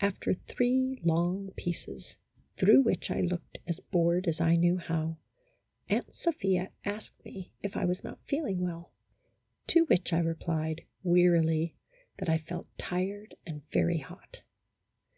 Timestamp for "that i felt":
12.16-12.68